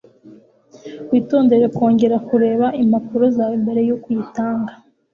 Witondere 1.11 1.65
kongera 1.75 2.17
kureba 2.27 2.65
impapuro 2.81 3.25
zawe 3.35 3.55
mbere 3.63 3.79
yuko 3.87 4.05
uyitanga. 4.11 4.73